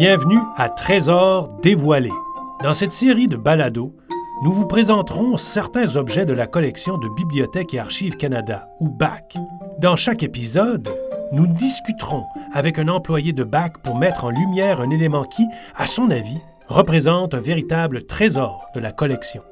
Bienvenue 0.00 0.38
à 0.56 0.68
Trésors 0.68 1.48
dévoilés. 1.60 2.12
Dans 2.62 2.72
cette 2.72 2.92
série 2.92 3.26
de 3.26 3.36
balados, 3.36 3.96
nous 4.44 4.52
vous 4.52 4.64
présenterons 4.64 5.36
certains 5.38 5.96
objets 5.96 6.24
de 6.24 6.32
la 6.32 6.46
collection 6.46 6.98
de 6.98 7.08
Bibliothèque 7.16 7.74
et 7.74 7.80
Archives 7.80 8.16
Canada, 8.16 8.68
ou 8.78 8.90
BAC. 8.90 9.36
Dans 9.80 9.96
chaque 9.96 10.22
épisode, 10.22 10.88
nous 11.32 11.48
discuterons 11.48 12.22
avec 12.52 12.78
un 12.78 12.86
employé 12.86 13.32
de 13.32 13.42
BAC 13.42 13.78
pour 13.78 13.98
mettre 13.98 14.22
en 14.22 14.30
lumière 14.30 14.80
un 14.80 14.90
élément 14.90 15.24
qui, 15.24 15.44
à 15.74 15.88
son 15.88 16.12
avis, 16.12 16.38
représente 16.68 17.34
un 17.34 17.40
véritable 17.40 18.06
trésor 18.06 18.68
de 18.76 18.78
la 18.78 18.92
collection. 18.92 19.42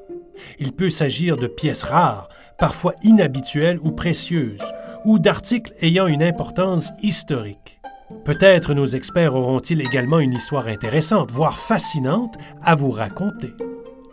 Il 0.59 0.71
peut 0.71 0.89
s'agir 0.89 1.35
de 1.35 1.47
pièces 1.47 1.83
rares, 1.83 2.29
parfois 2.57 2.93
inhabituelles 3.03 3.79
ou 3.83 3.91
précieuses, 3.91 4.63
ou 5.03 5.19
d'articles 5.19 5.73
ayant 5.81 6.07
une 6.07 6.23
importance 6.23 6.93
historique. 7.01 7.76
Peut-être 8.23 8.73
nos 8.73 8.85
experts 8.85 9.35
auront-ils 9.35 9.81
également 9.81 10.19
une 10.19 10.33
histoire 10.33 10.67
intéressante, 10.67 11.31
voire 11.31 11.57
fascinante, 11.57 12.35
à 12.63 12.73
vous 12.73 12.89
raconter. 12.89 13.53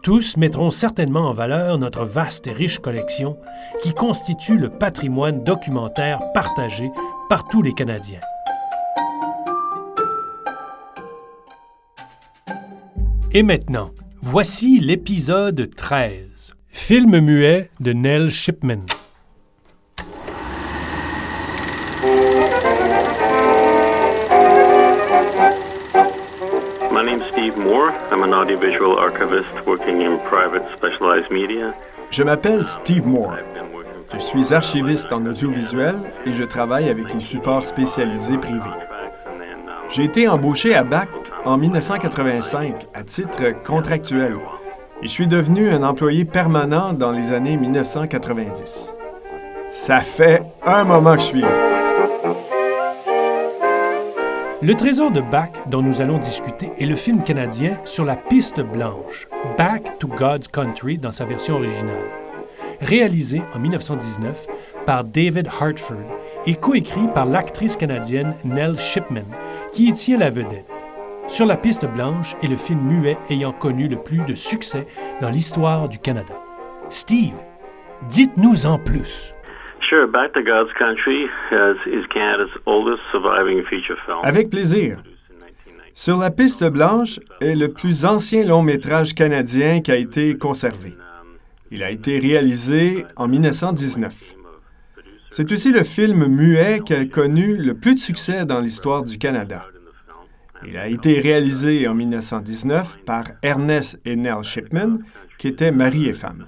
Tous 0.02 0.36
mettront 0.36 0.72
certainement 0.72 1.28
en 1.28 1.32
valeur 1.32 1.78
notre 1.78 2.04
vaste 2.04 2.48
et 2.48 2.52
riche 2.52 2.80
collection 2.80 3.38
qui 3.82 3.94
constitue 3.94 4.58
le 4.58 4.68
patrimoine 4.68 5.44
documentaire 5.44 6.20
partagé 6.34 6.90
par 7.28 7.46
tous 7.48 7.62
les 7.62 7.72
Canadiens. 7.72 8.20
Et 13.32 13.42
maintenant, 13.42 13.90
voici 14.20 14.80
l'épisode 14.80 15.70
13. 15.74 16.54
Film 16.68 17.20
muet 17.20 17.70
de 17.80 17.92
Nell 17.92 18.30
Shipman. 18.30 18.86
Je 32.10 32.22
m'appelle 32.22 32.64
Steve 32.64 33.06
Moore. 33.06 33.36
Je 34.12 34.18
suis 34.18 34.54
archiviste 34.54 35.12
en 35.12 35.26
audiovisuel 35.26 35.96
et 36.24 36.32
je 36.32 36.44
travaille 36.44 36.88
avec 36.88 37.12
les 37.12 37.20
supports 37.20 37.64
spécialisés 37.64 38.38
privés. 38.38 38.60
J'ai 39.90 40.04
été 40.04 40.28
embauché 40.28 40.74
à 40.74 40.84
BAC 40.84 41.08
en 41.44 41.56
1985 41.56 42.88
à 42.94 43.02
titre 43.02 43.62
contractuel 43.64 44.36
et 45.02 45.08
je 45.08 45.12
suis 45.12 45.26
devenu 45.26 45.70
un 45.70 45.82
employé 45.82 46.24
permanent 46.24 46.92
dans 46.92 47.12
les 47.12 47.32
années 47.32 47.56
1990. 47.56 48.94
Ça 49.70 50.00
fait 50.00 50.42
un 50.64 50.84
moment 50.84 51.14
que 51.14 51.20
je 51.20 51.26
suis 51.26 51.40
là. 51.40 51.73
Le 54.64 54.74
trésor 54.74 55.10
de 55.10 55.20
Bach 55.20 55.50
dont 55.68 55.82
nous 55.82 56.00
allons 56.00 56.16
discuter 56.16 56.72
est 56.78 56.86
le 56.86 56.96
film 56.96 57.22
canadien 57.22 57.76
Sur 57.84 58.06
la 58.06 58.16
piste 58.16 58.62
blanche, 58.62 59.28
Back 59.58 59.98
to 59.98 60.08
God's 60.08 60.48
Country 60.48 60.96
dans 60.96 61.12
sa 61.12 61.26
version 61.26 61.56
originale. 61.56 62.08
Réalisé 62.80 63.42
en 63.54 63.58
1919 63.58 64.46
par 64.86 65.04
David 65.04 65.48
Hartford 65.48 65.98
et 66.46 66.54
coécrit 66.54 67.08
par 67.14 67.26
l'actrice 67.26 67.76
canadienne 67.76 68.34
Nell 68.42 68.78
Shipman, 68.78 69.26
qui 69.74 69.90
y 69.90 69.92
tient 69.92 70.16
la 70.16 70.30
vedette. 70.30 70.64
Sur 71.28 71.44
la 71.44 71.58
piste 71.58 71.84
blanche 71.84 72.34
est 72.42 72.48
le 72.48 72.56
film 72.56 72.80
muet 72.80 73.18
ayant 73.28 73.52
connu 73.52 73.86
le 73.86 74.02
plus 74.02 74.24
de 74.24 74.34
succès 74.34 74.86
dans 75.20 75.28
l'histoire 75.28 75.90
du 75.90 75.98
Canada. 75.98 76.40
Steve, 76.88 77.36
dites-nous 78.08 78.64
en 78.64 78.78
plus. 78.78 79.34
Avec 84.22 84.50
plaisir. 84.50 84.98
Sur 85.92 86.18
la 86.18 86.30
piste 86.30 86.64
blanche 86.64 87.20
est 87.40 87.54
le 87.54 87.68
plus 87.68 88.04
ancien 88.04 88.44
long 88.44 88.62
métrage 88.62 89.14
canadien 89.14 89.80
qui 89.80 89.92
a 89.92 89.96
été 89.96 90.36
conservé. 90.36 90.94
Il 91.70 91.82
a 91.84 91.90
été 91.90 92.18
réalisé 92.18 93.04
en 93.16 93.28
1919. 93.28 94.34
C'est 95.30 95.52
aussi 95.52 95.70
le 95.70 95.84
film 95.84 96.26
muet 96.26 96.80
qui 96.84 96.94
a 96.94 97.04
connu 97.04 97.56
le 97.56 97.74
plus 97.74 97.94
de 97.94 98.00
succès 98.00 98.44
dans 98.44 98.60
l'histoire 98.60 99.04
du 99.04 99.18
Canada. 99.18 99.66
Il 100.66 100.76
a 100.76 100.88
été 100.88 101.20
réalisé 101.20 101.86
en 101.86 101.94
1919 101.94 103.04
par 103.04 103.24
Ernest 103.42 104.00
et 104.04 104.16
Nell 104.16 104.42
Shipman, 104.42 104.98
qui 105.38 105.48
étaient 105.48 105.72
mari 105.72 106.08
et 106.08 106.14
femme. 106.14 106.46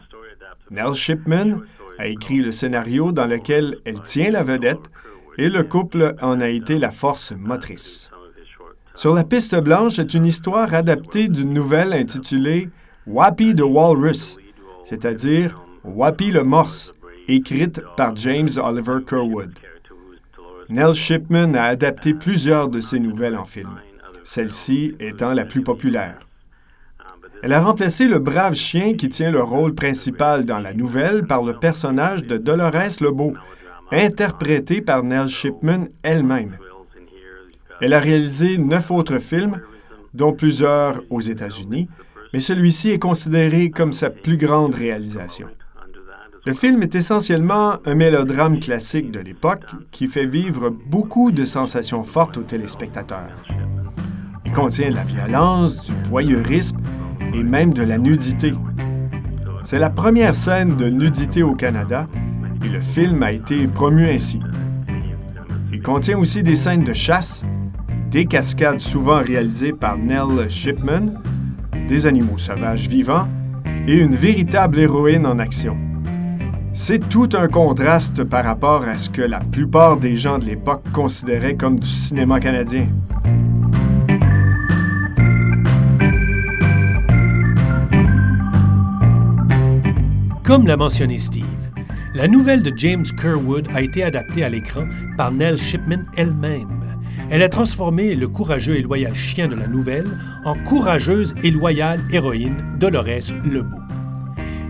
Nell 0.71 0.95
Shipman 0.95 1.61
a 1.99 2.07
écrit 2.07 2.39
le 2.39 2.53
scénario 2.53 3.13
dans 3.13 3.27
lequel 3.27 3.79
elle 3.85 4.01
tient 4.03 4.31
la 4.31 4.43
vedette 4.43 4.91
et 5.39 5.49
le 5.49 5.63
couple 5.63 6.15
en 6.21 6.41
a 6.41 6.49
été 6.49 6.79
la 6.79 6.91
force 6.91 7.33
motrice. 7.33 8.11
Sur 8.95 9.15
la 9.15 9.25
piste 9.25 9.55
blanche 9.57 9.99
est 9.99 10.15
une 10.15 10.25
histoire 10.25 10.73
adaptée 10.73 11.29
d'une 11.29 11.53
nouvelle 11.53 11.93
intitulée 11.93 12.71
Wappy 13.07 13.55
the 13.55 13.61
Walrus, 13.61 14.39
c'est-à-dire 14.85 15.63
Wappy 15.85 16.31
le 16.31 16.43
morse, 16.43 16.93
écrite 17.29 17.81
par 17.97 18.17
James 18.17 18.49
Oliver 18.57 18.99
Curwood. 19.07 19.53
Nell 20.69 20.95
Shipman 20.95 21.55
a 21.55 21.65
adapté 21.65 22.15
plusieurs 22.15 22.69
de 22.69 22.81
ses 22.81 22.99
nouvelles 22.99 23.37
en 23.37 23.45
film, 23.45 23.81
celle-ci 24.25 24.97
étant 24.99 25.35
la 25.35 25.45
plus 25.45 25.63
populaire. 25.63 26.26
Elle 27.47 27.53
a 27.53 27.61
remplacé 27.61 28.09
le 28.09 28.19
brave 28.19 28.55
chien 28.55 28.95
qui 28.95 29.09
tient 29.09 29.31
le 29.31 29.41
rôle 29.41 29.73
principal 29.73 30.45
dans 30.45 30.59
la 30.59 30.75
nouvelle 30.75 31.25
par 31.25 31.45
le 31.45 31.53
personnage 31.53 32.25
de 32.25 32.39
Dolores 32.39 33.01
Lebeau, 33.01 33.35
interprété 33.93 34.81
par 34.81 35.05
Nell 35.05 35.29
Shipman 35.29 35.85
elle-même. 36.03 36.57
Elle 37.81 37.93
a 37.93 38.01
réalisé 38.01 38.59
neuf 38.59 38.91
autres 38.91 39.21
films, 39.21 39.61
dont 40.13 40.33
plusieurs 40.33 41.01
aux 41.09 41.21
États-Unis, 41.21 41.89
mais 42.33 42.41
celui-ci 42.41 42.91
est 42.91 42.99
considéré 42.99 43.71
comme 43.71 43.93
sa 43.93 44.11
plus 44.11 44.39
grande 44.39 44.75
réalisation. 44.75 45.47
Le 46.45 46.53
film 46.53 46.83
est 46.83 46.97
essentiellement 46.97 47.75
un 47.85 47.95
mélodrame 47.95 48.59
classique 48.59 49.13
de 49.13 49.21
l'époque 49.21 49.67
qui 49.93 50.09
fait 50.09 50.27
vivre 50.27 50.71
beaucoup 50.71 51.31
de 51.31 51.45
sensations 51.45 52.03
fortes 52.03 52.39
aux 52.39 52.43
téléspectateurs. 52.43 53.37
Il 54.45 54.51
contient 54.51 54.91
de 54.91 54.97
la 54.97 55.05
violence, 55.05 55.77
du 55.85 55.93
voyeurisme 56.09 56.79
et 57.33 57.43
même 57.43 57.73
de 57.73 57.83
la 57.83 57.99
nudité. 57.99 58.55
C'est 59.63 59.79
la 59.79 59.91
première 59.91 60.35
scène 60.35 60.77
de 60.77 60.89
nudité 60.89 61.43
au 61.43 61.55
Canada 61.55 62.07
et 62.65 62.69
le 62.69 62.81
film 62.81 63.23
a 63.23 63.33
été 63.33 63.67
promu 63.67 64.09
ainsi. 64.09 64.41
Il 65.73 65.83
contient 65.83 66.19
aussi 66.19 66.43
des 66.43 66.57
scènes 66.57 66.85
de 66.85 66.93
chasse, 66.93 67.45
des 68.11 68.27
cascades 68.27 68.81
souvent 68.81 69.23
réalisées 69.23 69.73
par 69.73 69.99
Nell 69.99 70.49
Shipman, 70.49 71.21
des 71.89 72.07
animaux 72.07 72.39
sauvages 72.39 72.89
vivants 72.89 73.29
et 73.87 73.99
une 73.99 74.15
véritable 74.15 74.79
héroïne 74.79 75.27
en 75.27 75.39
action. 75.39 75.77
C'est 76.73 77.09
tout 77.09 77.31
un 77.33 77.49
contraste 77.49 78.23
par 78.25 78.45
rapport 78.45 78.83
à 78.85 78.99
ce 78.99 79.09
que 79.09 79.23
la 79.23 79.41
plupart 79.41 79.97
des 79.97 80.15
gens 80.17 80.39
de 80.39 80.45
l'époque 80.45 80.83
considéraient 80.93 81.57
comme 81.57 81.79
du 81.79 81.89
cinéma 81.89 82.39
canadien. 82.39 82.87
Comme 90.47 90.69
l'a 90.69 90.77
mentionné 90.77 91.19
Steve, 91.19 91.45
la 92.15 92.29
nouvelle 92.29 92.63
de 92.63 92.73
James 92.77 93.05
Kerwood 93.21 93.67
a 93.75 93.83
été 93.83 94.05
adaptée 94.05 94.45
à 94.45 94.49
l'écran 94.49 94.87
par 95.17 95.33
Nell 95.33 95.59
Shipman 95.59 96.05
elle-même. 96.17 96.85
Elle 97.31 97.43
a 97.43 97.49
transformé 97.49 98.15
le 98.15 98.29
courageux 98.29 98.77
et 98.77 98.83
loyal 98.83 99.13
chien 99.13 99.49
de 99.49 99.57
la 99.57 99.67
nouvelle 99.67 100.07
en 100.45 100.55
courageuse 100.55 101.35
et 101.43 101.51
loyale 101.51 102.01
héroïne 102.13 102.65
Dolores 102.79 103.35
Lebeau. 103.45 103.81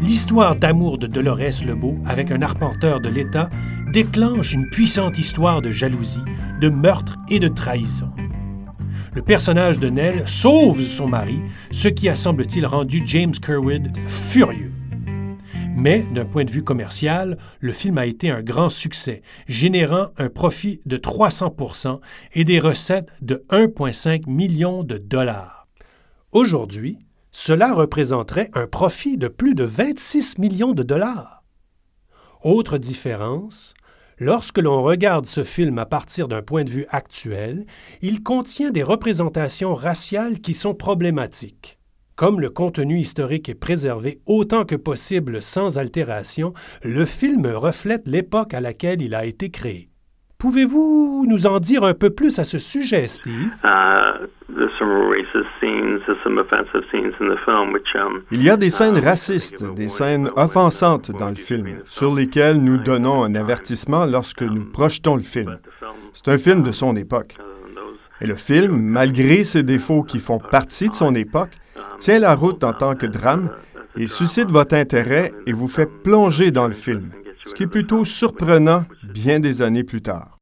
L'histoire 0.00 0.56
d'amour 0.56 0.96
de 0.96 1.06
Dolores 1.06 1.62
Lebeau 1.66 1.98
avec 2.06 2.30
un 2.30 2.40
arpenteur 2.40 2.98
de 2.98 3.10
l'État 3.10 3.50
déclenche 3.92 4.54
une 4.54 4.70
puissante 4.70 5.18
histoire 5.18 5.60
de 5.60 5.72
jalousie, 5.72 6.24
de 6.58 6.70
meurtre 6.70 7.18
et 7.28 7.38
de 7.38 7.48
trahison. 7.48 8.10
Le 9.12 9.20
personnage 9.20 9.78
de 9.78 9.90
Nell 9.90 10.22
sauve 10.26 10.80
son 10.80 11.06
mari, 11.06 11.42
ce 11.70 11.88
qui 11.88 12.08
a 12.08 12.16
semble-t-il 12.16 12.64
rendu 12.64 13.02
James 13.04 13.34
Kerwood 13.34 13.94
furieux. 14.06 14.72
Mais 15.78 16.06
d'un 16.14 16.24
point 16.24 16.44
de 16.44 16.50
vue 16.50 16.64
commercial, 16.64 17.36
le 17.60 17.72
film 17.74 17.98
a 17.98 18.06
été 18.06 18.30
un 18.30 18.42
grand 18.42 18.70
succès, 18.70 19.20
générant 19.46 20.06
un 20.16 20.30
profit 20.30 20.80
de 20.86 20.96
300% 20.96 22.00
et 22.32 22.44
des 22.44 22.58
recettes 22.58 23.10
de 23.20 23.44
1,5 23.50 24.26
million 24.26 24.84
de 24.84 24.96
dollars. 24.96 25.68
Aujourd'hui, 26.32 26.98
cela 27.30 27.74
représenterait 27.74 28.48
un 28.54 28.66
profit 28.66 29.18
de 29.18 29.28
plus 29.28 29.54
de 29.54 29.64
26 29.64 30.38
millions 30.38 30.72
de 30.72 30.82
dollars. 30.82 31.44
Autre 32.42 32.78
différence, 32.78 33.74
lorsque 34.18 34.58
l'on 34.58 34.82
regarde 34.82 35.26
ce 35.26 35.44
film 35.44 35.78
à 35.78 35.84
partir 35.84 36.26
d'un 36.26 36.40
point 36.40 36.64
de 36.64 36.70
vue 36.70 36.86
actuel, 36.88 37.66
il 38.00 38.22
contient 38.22 38.70
des 38.70 38.82
représentations 38.82 39.74
raciales 39.74 40.40
qui 40.40 40.54
sont 40.54 40.74
problématiques. 40.74 41.78
Comme 42.16 42.40
le 42.40 42.48
contenu 42.48 42.96
historique 42.96 43.50
est 43.50 43.54
préservé 43.54 44.20
autant 44.24 44.64
que 44.64 44.74
possible 44.74 45.42
sans 45.42 45.76
altération, 45.76 46.54
le 46.82 47.04
film 47.04 47.44
reflète 47.44 48.08
l'époque 48.08 48.54
à 48.54 48.60
laquelle 48.62 49.02
il 49.02 49.14
a 49.14 49.26
été 49.26 49.50
créé. 49.50 49.90
Pouvez-vous 50.38 51.26
nous 51.28 51.46
en 51.46 51.60
dire 51.60 51.84
un 51.84 51.92
peu 51.92 52.08
plus 52.08 52.38
à 52.38 52.44
ce 52.44 52.58
sujet, 52.58 53.06
Steve? 53.06 53.50
Il 58.30 58.42
y 58.42 58.48
a 58.48 58.56
des 58.56 58.70
scènes 58.70 58.98
racistes, 58.98 59.74
des 59.74 59.88
scènes 59.88 60.30
offensantes 60.36 61.10
dans 61.10 61.28
le 61.28 61.36
film, 61.36 61.82
sur 61.84 62.14
lesquelles 62.14 62.56
nous 62.56 62.78
donnons 62.78 63.24
un 63.24 63.34
avertissement 63.34 64.06
lorsque 64.06 64.40
nous 64.40 64.64
projetons 64.64 65.16
le 65.16 65.22
film. 65.22 65.58
C'est 66.14 66.28
un 66.28 66.38
film 66.38 66.62
de 66.62 66.72
son 66.72 66.96
époque. 66.96 67.36
Et 68.22 68.26
le 68.26 68.36
film, 68.36 68.80
malgré 68.80 69.44
ses 69.44 69.62
défauts 69.62 70.02
qui 70.02 70.18
font 70.18 70.38
partie 70.38 70.88
de 70.88 70.94
son 70.94 71.14
époque, 71.14 71.50
tient 71.98 72.18
la 72.18 72.34
route 72.34 72.62
en 72.64 72.72
tant 72.72 72.94
que 72.94 73.06
drame 73.06 73.50
et 73.96 74.06
suscite 74.06 74.50
votre 74.50 74.74
intérêt 74.74 75.32
et 75.46 75.52
vous 75.52 75.68
fait 75.68 75.86
plonger 75.86 76.50
dans 76.50 76.68
le 76.68 76.74
film, 76.74 77.10
ce 77.44 77.54
qui 77.54 77.64
est 77.64 77.68
plutôt 77.68 78.04
surprenant 78.04 78.84
bien 79.02 79.40
des 79.40 79.62
années 79.62 79.84
plus 79.84 80.02
tard. 80.02 80.38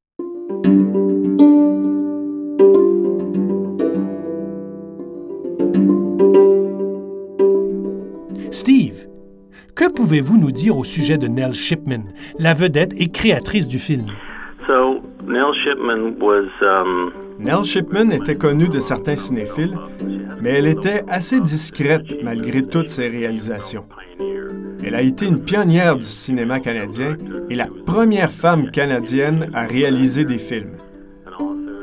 Steve, 8.51 9.07
que 9.75 9.91
pouvez-vous 9.91 10.39
nous 10.39 10.53
dire 10.53 10.77
au 10.77 10.85
sujet 10.85 11.19
de 11.19 11.27
Nell 11.27 11.55
Shipman, 11.55 12.05
la 12.39 12.55
vedette 12.55 12.95
et 12.97 13.09
créatrice 13.09 13.67
du 13.67 13.79
film? 13.79 14.07
Um, 15.27 17.13
Nell 17.39 17.65
Shipman 17.65 18.11
était 18.11 18.37
connue 18.37 18.69
de 18.69 18.81
certains 18.81 19.17
cinéphiles 19.17 19.75
mais 20.45 20.51
elle 20.51 20.67
était 20.67 21.03
assez 21.09 21.41
discrète 21.41 22.23
malgré 22.23 22.63
toutes 22.63 22.89
ses 22.89 23.09
réalisations. 23.09 23.87
Elle 24.85 24.95
a 24.95 25.01
été 25.01 25.25
une 25.25 25.43
pionnière 25.43 25.97
du 25.97 26.05
cinéma 26.05 26.61
canadien 26.61 27.17
et 27.49 27.55
la 27.55 27.67
première 27.87 28.31
femme 28.31 28.71
canadienne 28.71 29.47
à 29.55 29.67
réaliser 29.67 30.27
des 30.27 30.37
films. 30.37 30.77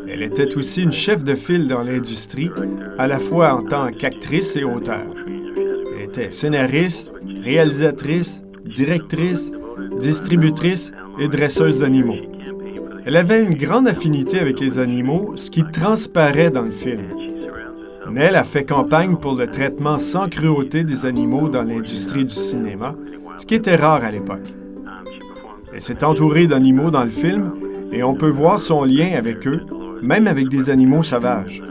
Elle 0.08 0.22
était 0.22 0.56
aussi 0.58 0.84
une 0.84 0.92
chef 0.92 1.24
de 1.24 1.34
file 1.34 1.68
dans 1.68 1.82
l'industrie, 1.82 2.52
à 3.00 3.08
la 3.08 3.18
fois 3.18 3.54
en 3.56 3.64
tant 3.64 3.90
qu'actrice 3.90 4.56
et 4.56 4.64
auteur. 4.64 5.08
Elle 5.26 6.04
était 6.04 6.30
scénariste, 6.30 7.12
réalisatrice, 7.44 8.44
directrice, 8.64 9.52
distributrice 10.00 10.92
et 11.20 11.28
dresseuse 11.30 11.80
d'animaux. 11.80 12.31
Elle 13.04 13.18
avait 13.18 13.42
une 13.42 13.56
grande 13.56 13.88
affinité 13.88 14.40
avec 14.40 14.60
les 14.60 14.78
animaux, 14.78 15.34
ce 15.36 15.50
qui 15.50 15.64
transparaît 15.64 16.52
dans 16.52 16.62
le 16.62 16.72
film. 16.72 17.08
Nell 18.12 18.36
a 18.36 18.44
fait 18.44 18.64
campagne 18.64 19.16
pour 19.16 19.34
le 19.34 19.48
traitement 19.48 19.98
sans 19.98 20.30
cruauté 20.30 20.84
des 20.84 21.06
animaux 21.06 21.50
dans 21.50 21.64
l'industrie 21.64 22.26
du 22.26 22.36
cinéma, 22.36 22.96
ce 23.38 23.46
qui 23.46 23.56
était 23.56 23.76
rare 23.76 24.04
à 24.04 24.12
l'époque. 24.12 24.54
Elle 25.74 25.82
s'est 25.82 26.04
entourée 26.04 26.46
d'animaux 26.46 26.92
dans 26.92 27.04
le 27.04 27.10
film 27.10 27.54
et 27.92 28.04
on 28.04 28.14
peut 28.14 28.30
voir 28.30 28.60
son 28.60 28.84
lien 28.84 29.14
avec 29.16 29.48
eux, 29.48 29.62
même 30.04 30.28
avec 30.28 30.50
des 30.50 30.70
animaux 30.70 31.04
sauvages. 31.04 31.64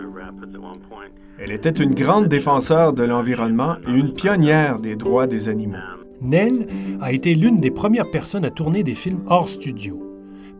Elle 1.38 1.53
était 1.53 1.71
une 1.71 1.94
grande 1.94 2.27
défenseur 2.27 2.93
de 2.93 3.05
l'environnement 3.05 3.77
et 3.87 3.93
une 3.93 4.15
pionnière 4.15 4.79
des 4.79 4.97
droits 4.97 5.27
des 5.29 5.49
animaux. 5.49 5.77
Nell 6.21 6.67
a 7.00 7.12
été 7.12 7.35
l'une 7.35 7.59
des 7.59 7.71
premières 7.71 8.11
personnes 8.11 8.44
à 8.44 8.50
tourner 8.50 8.82
des 8.82 8.94
films 8.94 9.21
hors 9.27 9.49
studio. 9.49 10.10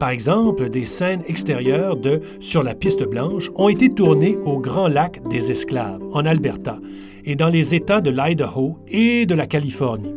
Par 0.01 0.09
exemple, 0.09 0.71
des 0.71 0.87
scènes 0.87 1.23
extérieures 1.27 1.95
de 1.95 2.23
Sur 2.41 2.63
la 2.63 2.75
piste 2.75 3.05
blanche 3.05 3.51
ont 3.55 3.69
été 3.69 3.91
tournées 3.91 4.39
au 4.45 4.59
Grand 4.59 4.89
Lac 4.89 5.23
des 5.29 5.51
Esclaves, 5.51 6.01
en 6.15 6.25
Alberta, 6.25 6.79
et 7.27 7.37
dans 7.37 7.51
les 7.51 7.75
États 7.75 8.01
de 8.01 8.11
l'Idaho 8.11 8.79
et 8.89 9.27
de 9.27 9.35
la 9.35 9.47
Californie. 9.47 10.15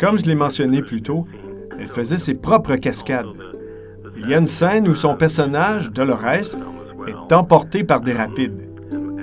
Comme 0.00 0.18
je 0.18 0.24
l'ai 0.24 0.34
mentionné 0.34 0.82
plus 0.82 1.00
tôt, 1.00 1.26
elle 1.78 1.86
faisait 1.86 2.16
ses 2.16 2.34
propres 2.34 2.74
cascades. 2.74 3.26
Il 4.16 4.28
y 4.28 4.34
a 4.34 4.38
une 4.38 4.48
scène 4.48 4.88
où 4.88 4.94
son 4.96 5.14
personnage, 5.14 5.92
Dolores, 5.92 6.56
est 7.06 7.32
emporté 7.32 7.84
par 7.84 8.00
des 8.00 8.14
rapides. 8.14 8.68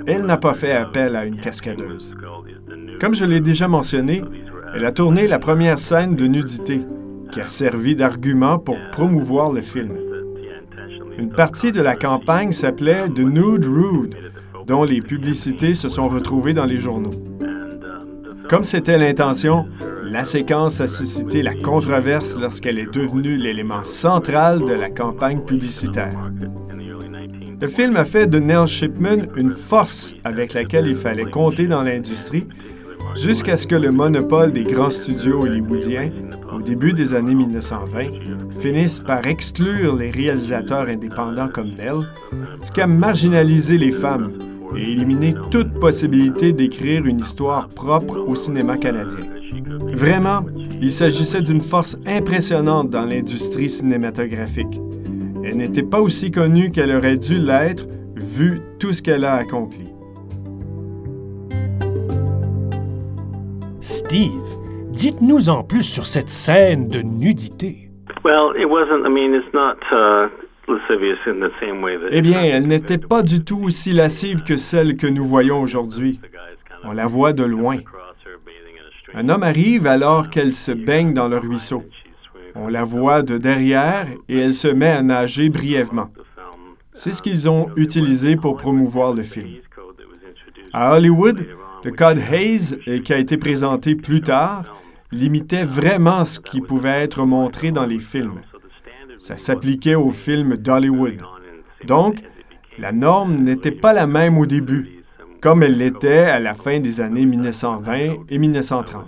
Elle 0.07 0.25
n'a 0.25 0.37
pas 0.37 0.53
fait 0.53 0.71
appel 0.71 1.17
à 1.17 1.25
une 1.25 1.41
cascadeuse. 1.41 2.15
Comme 3.01 3.13
je 3.13 3.25
l'ai 3.25 3.41
déjà 3.41 3.67
mentionné, 3.67 4.23
elle 4.73 4.85
a 4.85 4.93
tourné 4.93 5.27
la 5.27 5.37
première 5.37 5.79
scène 5.79 6.15
de 6.15 6.27
nudité, 6.27 6.85
qui 7.35 7.41
a 7.41 7.47
servi 7.47 7.97
d'argument 7.97 8.59
pour 8.59 8.77
promouvoir 8.93 9.51
le 9.51 9.59
film. 9.59 9.97
Une 11.17 11.31
partie 11.31 11.73
de 11.73 11.81
la 11.81 11.97
campagne 11.97 12.53
s'appelait 12.53 13.09
The 13.09 13.25
Nude 13.25 13.65
Rude, 13.65 14.15
dont 14.65 14.85
les 14.85 15.01
publicités 15.01 15.73
se 15.73 15.89
sont 15.89 16.07
retrouvées 16.07 16.53
dans 16.53 16.63
les 16.63 16.79
journaux. 16.79 17.11
Comme 18.47 18.63
c'était 18.63 18.97
l'intention, 18.97 19.65
la 20.01 20.23
séquence 20.23 20.79
a 20.79 20.87
suscité 20.87 21.43
la 21.43 21.55
controverse 21.55 22.37
lorsqu'elle 22.39 22.79
est 22.79 22.93
devenue 22.93 23.35
l'élément 23.35 23.83
central 23.83 24.63
de 24.63 24.73
la 24.73 24.89
campagne 24.89 25.41
publicitaire. 25.41 26.31
Le 27.59 27.67
film 27.67 27.97
a 27.97 28.05
fait 28.05 28.27
de 28.27 28.39
Neil 28.39 28.65
Shipman 28.65 29.27
une 29.35 29.51
force 29.51 30.13
avec 30.23 30.53
laquelle 30.53 30.87
il 30.87 30.95
fallait 30.95 31.29
compter 31.29 31.67
dans 31.67 31.83
l'industrie 31.83 32.47
jusqu'à 33.15 33.57
ce 33.57 33.67
que 33.67 33.75
le 33.75 33.91
monopole 33.91 34.51
des 34.51 34.63
grands 34.63 34.91
studios 34.91 35.41
hollywoodiens, 35.41 36.11
au 36.53 36.61
début 36.61 36.93
des 36.93 37.13
années 37.13 37.35
1920, 37.35 38.59
finisse 38.59 38.99
par 38.99 39.25
exclure 39.25 39.95
les 39.95 40.11
réalisateurs 40.11 40.87
indépendants 40.87 41.47
comme 41.47 41.69
Nell, 41.69 42.07
ce 42.63 42.71
qui 42.71 42.81
a 42.81 42.87
marginalisé 42.87 43.77
les 43.77 43.91
femmes 43.91 44.33
et 44.75 44.91
éliminé 44.91 45.35
toute 45.51 45.79
possibilité 45.79 46.51
d'écrire 46.51 47.05
une 47.05 47.19
histoire 47.19 47.69
propre 47.69 48.17
au 48.27 48.35
cinéma 48.35 48.77
canadien. 48.77 49.25
Vraiment, 49.93 50.45
il 50.81 50.91
s'agissait 50.91 51.41
d'une 51.41 51.61
force 51.61 51.97
impressionnante 52.05 52.89
dans 52.89 53.05
l'industrie 53.05 53.69
cinématographique. 53.69 54.81
Elle 55.43 55.57
n'était 55.57 55.83
pas 55.83 56.01
aussi 56.01 56.31
connue 56.31 56.71
qu'elle 56.71 56.91
aurait 56.91 57.17
dû 57.17 57.37
l'être 57.37 57.85
vu 58.15 58.59
tout 58.79 58.91
ce 58.91 59.01
qu'elle 59.01 59.23
a 59.23 59.35
accompli. 59.35 59.94
Dites-nous 64.91 65.49
en 65.49 65.63
plus 65.63 65.83
sur 65.83 66.05
cette 66.05 66.29
scène 66.29 66.87
de 66.87 67.01
nudité. 67.01 67.89
Eh 72.11 72.21
bien, 72.21 72.43
elle 72.43 72.67
n'était 72.67 72.97
pas 72.97 73.21
du 73.21 73.43
tout 73.43 73.61
aussi 73.63 73.91
lascive 73.91 74.43
que 74.43 74.57
celle 74.57 74.95
que 74.95 75.07
nous 75.07 75.25
voyons 75.25 75.61
aujourd'hui. 75.61 76.19
On 76.83 76.93
la 76.93 77.07
voit 77.07 77.33
de 77.33 77.43
loin. 77.43 77.77
Un 79.13 79.29
homme 79.29 79.43
arrive 79.43 79.85
alors 79.85 80.29
qu'elle 80.29 80.53
se 80.53 80.71
baigne 80.71 81.13
dans 81.13 81.27
le 81.27 81.37
ruisseau. 81.37 81.83
On 82.55 82.69
la 82.69 82.85
voit 82.85 83.21
de 83.21 83.37
derrière 83.37 84.07
et 84.29 84.37
elle 84.37 84.53
se 84.53 84.69
met 84.69 84.91
à 84.91 85.01
nager 85.01 85.49
brièvement. 85.49 86.09
C'est 86.93 87.11
ce 87.11 87.21
qu'ils 87.21 87.49
ont 87.49 87.67
utilisé 87.75 88.37
pour 88.37 88.55
promouvoir 88.55 89.13
le 89.13 89.23
film. 89.23 89.49
À 90.71 90.95
Hollywood, 90.95 91.45
le 91.85 91.91
code 91.91 92.17
Hayes, 92.17 92.79
euh, 92.87 92.99
qui 92.99 93.13
a 93.13 93.19
été 93.19 93.37
présenté 93.37 93.93
plus 93.93 94.21
tard, 94.21 94.63
limitait 95.11 95.65
vraiment 95.65 96.25
ce 96.25 96.39
qui 96.39 96.59
pouvait 96.59 97.03
être 97.03 97.25
montré 97.25 97.71
dans 97.71 97.85
les 97.85 97.99
films. 97.99 98.41
Ça 99.17 99.37
s'appliquait 99.37 99.93
aux 99.93 100.09
films 100.09 100.57
d'Hollywood. 100.57 101.21
Donc, 101.85 102.23
la 102.79 102.91
norme 102.91 103.35
n'était 103.35 103.69
pas 103.69 103.93
la 103.93 104.07
même 104.07 104.39
au 104.39 104.47
début, 104.47 105.03
comme 105.41 105.61
elle 105.61 105.77
l'était 105.77 106.23
à 106.23 106.39
la 106.39 106.55
fin 106.55 106.79
des 106.79 107.01
années 107.01 107.27
1920 107.27 108.25
et 108.29 108.37
1930. 108.39 109.05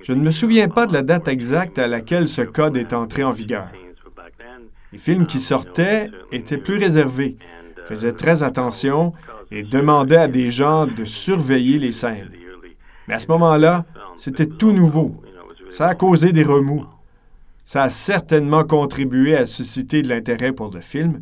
Je 0.00 0.14
ne 0.14 0.22
me 0.22 0.30
souviens 0.30 0.68
pas 0.68 0.86
de 0.86 0.94
la 0.94 1.02
date 1.02 1.28
exacte 1.28 1.78
à 1.78 1.88
laquelle 1.88 2.26
ce 2.26 2.40
code 2.40 2.78
est 2.78 2.94
entré 2.94 3.22
en 3.22 3.32
vigueur. 3.32 3.68
Les 4.92 4.98
films 4.98 5.26
qui 5.26 5.40
sortaient 5.40 6.10
étaient 6.32 6.56
plus 6.56 6.78
réservés, 6.78 7.36
faisaient 7.84 8.14
très 8.14 8.42
attention 8.42 9.12
et 9.54 9.62
demandait 9.62 10.16
à 10.16 10.28
des 10.28 10.50
gens 10.50 10.86
de 10.86 11.04
surveiller 11.04 11.78
les 11.78 11.92
scènes. 11.92 12.30
Mais 13.06 13.14
à 13.14 13.20
ce 13.20 13.28
moment-là, 13.28 13.84
c'était 14.16 14.46
tout 14.46 14.72
nouveau. 14.72 15.22
Ça 15.70 15.88
a 15.88 15.94
causé 15.94 16.32
des 16.32 16.42
remous. 16.42 16.84
Ça 17.64 17.84
a 17.84 17.90
certainement 17.90 18.64
contribué 18.64 19.36
à 19.36 19.46
susciter 19.46 20.02
de 20.02 20.08
l'intérêt 20.08 20.52
pour 20.52 20.70
le 20.74 20.80
film, 20.80 21.20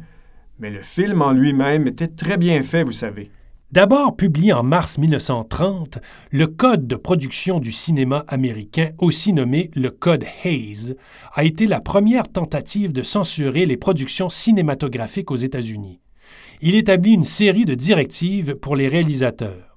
mais 0.59 0.71
le 0.71 0.81
film 0.81 1.21
en 1.21 1.33
lui-même 1.33 1.87
était 1.87 2.09
très 2.09 2.39
bien 2.39 2.62
fait, 2.62 2.85
vous 2.85 2.93
savez. 2.93 3.31
D'abord 3.71 4.17
publié 4.17 4.53
en 4.53 4.62
mars 4.62 4.99
1930, 4.99 5.99
le 6.31 6.47
Code 6.47 6.87
de 6.87 6.97
production 6.97 7.59
du 7.59 7.73
cinéma 7.73 8.25
américain, 8.29 8.91
aussi 8.99 9.33
nommé 9.33 9.71
le 9.75 9.91
Code 9.91 10.25
Hayes, 10.45 10.95
a 11.35 11.45
été 11.45 11.67
la 11.67 11.81
première 11.81 12.29
tentative 12.29 12.93
de 12.93 13.03
censurer 13.03 13.67
les 13.67 13.77
productions 13.77 14.29
cinématographiques 14.29 15.31
aux 15.31 15.37
États-Unis. 15.37 16.01
Il 16.64 16.76
établit 16.76 17.14
une 17.14 17.25
série 17.25 17.64
de 17.64 17.75
directives 17.75 18.54
pour 18.54 18.76
les 18.76 18.87
réalisateurs. 18.87 19.76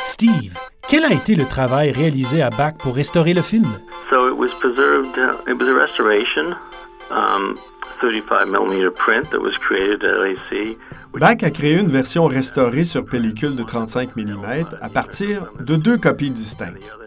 Steve, 0.00 0.56
quel 0.88 1.04
a 1.04 1.12
été 1.12 1.34
le 1.34 1.44
travail 1.44 1.90
réalisé 1.90 2.40
à 2.40 2.48
Bach 2.48 2.78
pour 2.78 2.94
restaurer 2.94 3.34
le 3.34 3.42
film? 3.42 3.68
So 4.08 4.28
it 4.28 4.34
was 4.34 4.48
preserved, 4.58 5.18
uh, 5.18 5.36
it 5.46 5.60
was 5.60 5.68
a 5.68 5.74
restoration, 5.74 6.56
um, 7.10 7.58
35 8.00 8.48
mm 8.48 8.94
print 8.94 9.30
that 9.30 9.40
was 9.40 9.58
created 9.58 10.02
at 10.04 10.16
LAC. 10.16 10.78
Bach 11.12 11.42
a 11.42 11.50
créé 11.50 11.78
une 11.78 11.88
version 11.88 12.26
restaurée 12.26 12.84
sur 12.84 13.04
pellicule 13.04 13.56
de 13.56 13.62
35 13.62 14.16
mm 14.16 14.64
à 14.80 14.88
partir 14.88 15.52
de 15.60 15.76
deux 15.76 15.98
copies 15.98 16.30
distinctes. 16.30 17.01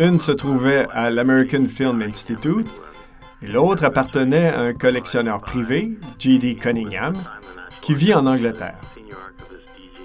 Une 0.00 0.18
se 0.18 0.32
trouvait 0.32 0.86
à 0.92 1.10
l'American 1.10 1.66
Film 1.66 2.00
Institute 2.00 2.66
et 3.42 3.46
l'autre 3.46 3.84
appartenait 3.84 4.48
à 4.48 4.60
un 4.60 4.72
collectionneur 4.72 5.42
privé, 5.42 5.98
G.D. 6.18 6.54
Cunningham, 6.54 7.12
qui 7.82 7.94
vit 7.94 8.14
en 8.14 8.26
Angleterre. 8.26 8.80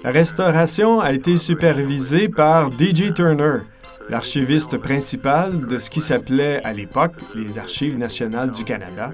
La 0.04 0.10
restauration 0.10 1.00
a 1.00 1.14
été 1.14 1.38
supervisée 1.38 2.28
par 2.28 2.68
D.J. 2.68 3.14
Turner, 3.14 3.60
l'archiviste 4.10 4.76
principal 4.76 5.66
de 5.66 5.78
ce 5.78 5.88
qui 5.88 6.02
s'appelait 6.02 6.62
à 6.62 6.74
l'époque 6.74 7.14
les 7.34 7.58
Archives 7.58 7.96
nationales 7.96 8.50
du 8.50 8.64
Canada, 8.64 9.12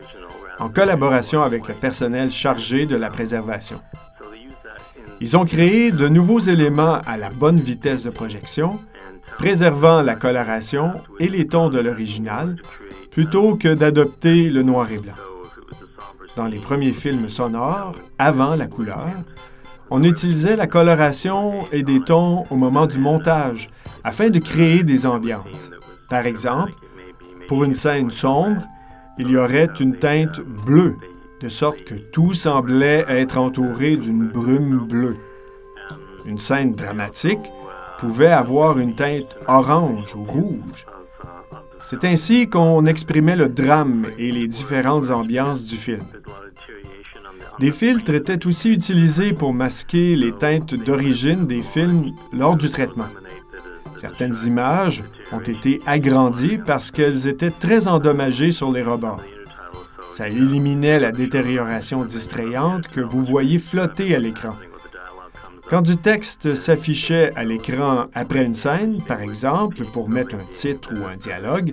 en 0.59 0.69
collaboration 0.69 1.43
avec 1.43 1.69
le 1.69 1.75
personnel 1.75 2.29
chargé 2.33 2.87
de 2.87 2.97
la 2.97 3.09
préservation. 3.09 3.81
Ils 5.21 5.37
ont 5.37 5.45
créé 5.45 5.93
de 5.93 6.09
nouveaux 6.09 6.41
éléments 6.41 7.01
à 7.07 7.17
la 7.17 7.31
bonne 7.31 7.61
vitesse 7.61 8.03
de 8.03 8.11
projection, 8.11 8.81
préservant 9.39 10.03
la 10.03 10.15
coloration 10.15 10.95
et 11.19 11.29
les 11.29 11.47
tons 11.47 11.69
de 11.69 11.79
l'original, 11.81 12.57
plutôt 13.11 13.57
que 13.57 13.73
d'adopter 13.75 14.51
le 14.51 14.63
noir 14.63 14.91
et 14.91 14.99
blanc. 14.99 15.15
Dans 16.37 16.47
les 16.47 16.59
premiers 16.59 16.93
films 16.93 17.29
sonores, 17.29 17.95
avant 18.19 18.57
la 18.57 18.67
couleur, 18.67 19.11
on 19.91 20.03
utilisait 20.03 20.57
la 20.57 20.67
coloration 20.67 21.67
et 21.73 21.83
des 21.83 22.01
tons 22.01 22.47
au 22.49 22.57
moment 22.57 22.87
du 22.87 22.99
montage 22.99 23.69
afin 24.05 24.31
de 24.31 24.39
créer 24.39 24.83
des 24.83 25.05
ambiances. 25.05 25.71
Par 26.09 26.27
exemple, 26.27 26.73
pour 27.49 27.65
une 27.65 27.75
scène 27.75 28.11
sombre, 28.11 28.63
il 29.19 29.29
y 29.29 29.37
aurait 29.37 29.69
une 29.79 29.97
teinte 29.97 30.41
bleue, 30.41 30.97
de 31.43 31.49
sorte 31.49 31.85
que 31.85 31.95
tout 31.95 32.33
semblait 32.33 33.05
être 33.09 33.37
entouré 33.37 33.97
d'une 33.97 34.29
brume 34.29 34.87
bleue. 34.87 35.17
Une 36.25 36.39
scène 36.39 36.73
dramatique 36.73 37.53
pouvait 38.03 38.33
avoir 38.33 38.81
une 38.81 38.97
teinte 38.97 39.37
orange 39.47 40.17
ou 40.17 40.25
rouge. 40.25 40.87
C'est 41.85 42.05
ainsi 42.05 42.49
qu'on 42.49 42.85
exprimait 42.85 43.37
le 43.37 43.49
drame 43.49 44.07
et 44.19 44.33
les 44.33 44.49
différentes 44.49 45.11
ambiances 45.11 45.63
du 45.63 45.77
film. 45.77 46.03
Des 47.61 47.71
filtres 47.71 48.13
étaient 48.13 48.45
aussi 48.45 48.71
utilisés 48.73 49.33
pour 49.33 49.55
masquer 49.55 50.17
les 50.17 50.33
teintes 50.33 50.75
d'origine 50.75 51.47
des 51.47 51.63
films 51.63 52.11
lors 52.33 52.57
du 52.57 52.71
traitement. 52.71 53.13
Certaines 54.01 54.35
images 54.47 55.05
ont 55.31 55.39
été 55.39 55.81
agrandies 55.87 56.59
parce 56.59 56.91
qu'elles 56.91 57.29
étaient 57.29 57.53
très 57.53 57.87
endommagées 57.87 58.51
sur 58.51 58.73
les 58.73 58.83
rebords. 58.83 59.23
Ça 60.11 60.29
éliminait 60.29 60.99
la 60.99 61.13
détérioration 61.13 62.05
distrayante 62.05 62.89
que 62.89 63.01
vous 63.01 63.25
voyez 63.25 63.61
flotter 63.61 64.17
à 64.17 64.19
l'écran. 64.19 64.57
Quand 65.73 65.81
du 65.81 65.97
texte 65.97 66.55
s'affichait 66.55 67.33
à 67.35 67.45
l'écran 67.45 68.05
après 68.15 68.45
une 68.45 68.53
scène, 68.53 69.03
par 69.09 69.23
exemple, 69.23 69.87
pour 69.87 70.11
mettre 70.11 70.35
un 70.35 70.45
titre 70.51 70.91
ou 70.95 71.07
un 71.07 71.17
dialogue, 71.17 71.73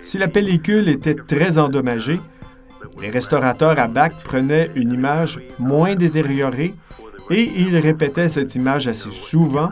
si 0.00 0.16
la 0.16 0.28
pellicule 0.28 0.88
était 0.88 1.16
très 1.16 1.58
endommagée, 1.58 2.20
les 3.00 3.10
restaurateurs 3.10 3.80
à 3.80 3.88
bac 3.88 4.12
prenaient 4.22 4.70
une 4.76 4.92
image 4.92 5.40
moins 5.58 5.96
détériorée 5.96 6.76
et 7.28 7.50
ils 7.56 7.76
répétaient 7.76 8.28
cette 8.28 8.54
image 8.54 8.86
assez 8.86 9.10
souvent 9.10 9.70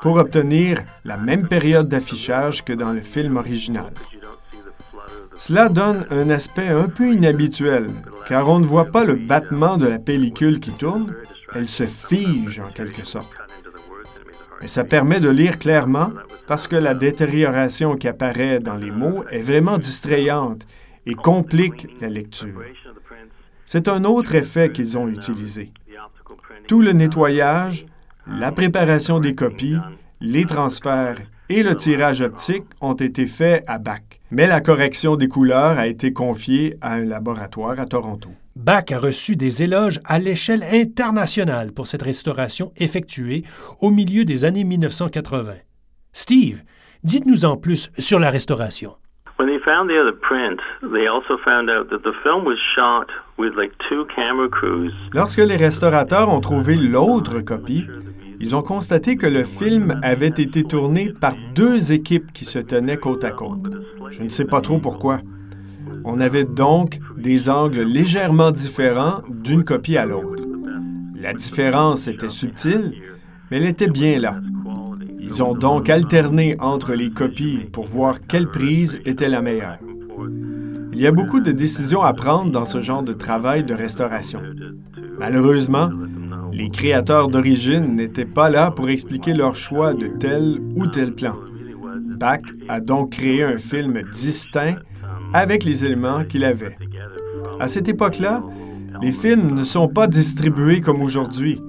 pour 0.00 0.18
obtenir 0.18 0.84
la 1.04 1.16
même 1.16 1.48
période 1.48 1.88
d'affichage 1.88 2.62
que 2.62 2.72
dans 2.72 2.92
le 2.92 3.00
film 3.00 3.36
original. 3.36 3.92
Cela 5.36 5.68
donne 5.68 6.06
un 6.10 6.30
aspect 6.30 6.68
un 6.68 6.86
peu 6.86 7.12
inhabituel, 7.12 7.90
car 8.28 8.48
on 8.48 8.60
ne 8.60 8.66
voit 8.66 8.92
pas 8.92 9.02
le 9.02 9.16
battement 9.16 9.76
de 9.76 9.88
la 9.88 9.98
pellicule 9.98 10.60
qui 10.60 10.70
tourne, 10.70 11.12
elle 11.54 11.68
se 11.68 11.84
fige 11.84 12.60
en 12.60 12.70
quelque 12.70 13.04
sorte. 13.04 13.32
Mais 14.60 14.68
ça 14.68 14.84
permet 14.84 15.20
de 15.20 15.28
lire 15.28 15.58
clairement 15.58 16.12
parce 16.46 16.66
que 16.66 16.76
la 16.76 16.94
détérioration 16.94 17.96
qui 17.96 18.08
apparaît 18.08 18.60
dans 18.60 18.76
les 18.76 18.90
mots 18.90 19.24
est 19.30 19.42
vraiment 19.42 19.78
distrayante 19.78 20.66
et 21.06 21.14
complique 21.14 21.88
la 22.00 22.08
lecture. 22.08 22.62
C'est 23.64 23.88
un 23.88 24.04
autre 24.04 24.34
effet 24.34 24.70
qu'ils 24.70 24.96
ont 24.96 25.08
utilisé. 25.08 25.72
Tout 26.68 26.80
le 26.80 26.92
nettoyage, 26.92 27.86
la 28.26 28.52
préparation 28.52 29.18
des 29.18 29.34
copies, 29.34 29.78
les 30.20 30.44
transferts 30.44 31.18
et 31.48 31.62
le 31.62 31.76
tirage 31.76 32.20
optique 32.20 32.64
ont 32.80 32.94
été 32.94 33.26
faits 33.26 33.64
à 33.66 33.78
BAC, 33.78 34.20
mais 34.30 34.46
la 34.46 34.60
correction 34.60 35.16
des 35.16 35.28
couleurs 35.28 35.78
a 35.78 35.86
été 35.88 36.12
confiée 36.12 36.76
à 36.80 36.94
un 36.94 37.04
laboratoire 37.04 37.80
à 37.80 37.86
Toronto. 37.86 38.30
BAC 38.56 38.92
a 38.92 38.98
reçu 38.98 39.34
des 39.34 39.62
éloges 39.62 39.98
à 40.04 40.18
l'échelle 40.18 40.62
internationale 40.62 41.72
pour 41.72 41.86
cette 41.86 42.02
restauration 42.02 42.70
effectuée 42.76 43.44
au 43.80 43.90
milieu 43.90 44.24
des 44.24 44.44
années 44.44 44.64
1980. 44.64 45.54
Steve, 46.12 46.62
dites-nous 47.02 47.46
en 47.46 47.56
plus 47.56 47.90
sur 47.98 48.18
la 48.18 48.30
restauration. 48.30 48.96
When 49.38 49.48
they 49.48 49.58
found 49.64 49.88
the 49.88 49.96
other 49.98 50.12
print, 50.12 50.60
they 50.82 51.08
also 51.08 51.38
found 51.42 51.70
out 51.70 51.88
that 51.88 52.02
the 52.08 52.14
film 52.22 52.44
was 52.44 52.58
shot 52.74 53.06
with 53.38 53.54
like 53.56 53.72
two 53.88 54.04
camera 54.14 54.48
crews. 54.48 54.92
Lorsque 55.14 55.38
les 55.38 55.56
restaurateurs 55.56 56.28
ont 56.28 56.40
trouvé 56.40 56.76
l'autre 56.76 57.40
copie, 57.40 57.86
ils 58.38 58.54
ont 58.54 58.62
constaté 58.62 59.16
que 59.16 59.26
le 59.26 59.44
film 59.44 59.98
avait 60.02 60.26
été 60.26 60.62
tourné 60.62 61.12
par 61.18 61.32
deux 61.54 61.92
équipes 61.92 62.32
qui 62.32 62.44
se 62.44 62.58
tenaient 62.58 62.98
côte 62.98 63.24
à 63.24 63.30
côte. 63.30 63.70
Je 64.10 64.22
ne 64.22 64.28
sais 64.28 64.44
pas 64.44 64.60
trop 64.60 64.78
pourquoi. 64.78 65.20
On 66.04 66.20
avait 66.20 66.44
donc 66.44 66.98
des 67.16 67.48
angles 67.48 67.82
légèrement 67.82 68.50
différents 68.50 69.22
d'une 69.28 69.64
copie 69.64 69.96
à 69.96 70.06
l'autre. 70.06 70.42
La 71.14 71.32
différence 71.32 72.08
était 72.08 72.28
subtile, 72.28 72.94
mais 73.50 73.58
elle 73.58 73.66
était 73.66 73.88
bien 73.88 74.18
là. 74.18 74.40
Ils 75.20 75.42
ont 75.42 75.54
donc 75.54 75.88
alterné 75.88 76.56
entre 76.58 76.94
les 76.94 77.10
copies 77.10 77.60
pour 77.70 77.86
voir 77.86 78.26
quelle 78.26 78.48
prise 78.48 79.00
était 79.04 79.28
la 79.28 79.40
meilleure. 79.40 79.78
Il 80.92 81.00
y 81.00 81.06
a 81.06 81.12
beaucoup 81.12 81.40
de 81.40 81.52
décisions 81.52 82.02
à 82.02 82.12
prendre 82.12 82.50
dans 82.50 82.66
ce 82.66 82.82
genre 82.82 83.02
de 83.02 83.12
travail 83.12 83.64
de 83.64 83.72
restauration. 83.72 84.42
Malheureusement, 85.18 85.90
les 86.52 86.68
créateurs 86.68 87.28
d'origine 87.28 87.94
n'étaient 87.94 88.26
pas 88.26 88.50
là 88.50 88.70
pour 88.70 88.90
expliquer 88.90 89.32
leur 89.32 89.56
choix 89.56 89.94
de 89.94 90.08
tel 90.08 90.60
ou 90.76 90.86
tel 90.86 91.14
plan. 91.14 91.36
Bach 92.18 92.42
a 92.68 92.80
donc 92.80 93.12
créé 93.12 93.42
un 93.42 93.58
film 93.58 94.02
distinct 94.12 94.76
avec 95.32 95.64
les 95.64 95.84
éléments 95.84 96.24
qu'il 96.24 96.44
avait. 96.44 96.76
À 97.58 97.68
cette 97.68 97.88
époque-là, 97.88 98.42
les 99.00 99.12
films 99.12 99.54
ne 99.54 99.64
sont 99.64 99.88
pas 99.88 100.06
distribués 100.06 100.80
comme 100.80 101.02
aujourd'hui. 101.02 101.60